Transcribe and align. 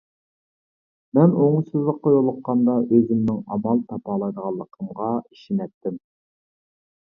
مەن 1.17 1.35
ئوڭۇشسىزلىققا 1.43 2.15
يولۇققاندا، 2.15 2.79
ئۆزۈمنىڭ 2.87 3.39
ئامال 3.53 3.85
تاپالايدىغانلىقىمغا 3.93 5.15
ئىشىنەتتىم. 5.23 6.05